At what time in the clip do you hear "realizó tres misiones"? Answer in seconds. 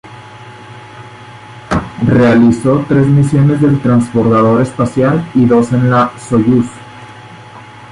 2.07-3.61